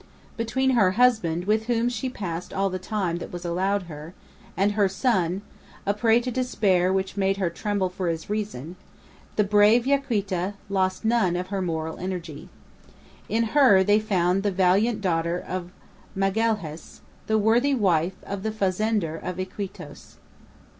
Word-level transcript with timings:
Between 0.35 0.71
her 0.71 0.93
husband, 0.93 1.45
with 1.45 1.67
whom 1.67 1.87
she 1.87 2.09
passed 2.09 2.51
all 2.55 2.71
the 2.71 2.79
time 2.79 3.17
that 3.19 3.31
was 3.31 3.45
allowed 3.45 3.83
her, 3.83 4.15
and 4.57 4.71
her 4.71 4.89
son, 4.89 5.43
a 5.85 5.93
prey 5.93 6.19
to 6.21 6.31
despair 6.31 6.91
which 6.91 7.17
made 7.17 7.37
her 7.37 7.51
tremble 7.51 7.87
for 7.87 8.07
his 8.07 8.27
reason, 8.27 8.77
the 9.35 9.43
brave 9.43 9.85
Yaquita 9.85 10.55
lost 10.69 11.05
none 11.05 11.35
of 11.35 11.49
her 11.49 11.61
moral 11.61 11.99
energy. 11.99 12.49
In 13.29 13.43
her 13.53 13.83
they 13.83 13.99
found 13.99 14.41
the 14.41 14.49
valiant 14.49 15.01
daughter 15.01 15.37
of 15.47 15.69
Magalhaës, 16.17 17.01
the 17.27 17.37
worthy 17.37 17.75
wife 17.75 18.15
of 18.23 18.41
the 18.41 18.49
fazender 18.49 19.21
of 19.23 19.37
Iquitos. 19.39 20.15